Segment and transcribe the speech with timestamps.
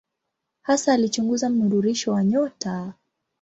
[0.61, 2.93] Hasa alichunguza mnururisho wa nyota.